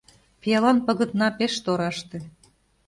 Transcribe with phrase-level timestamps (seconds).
[0.41, 2.19] Пиалан пагытна пеш тораште.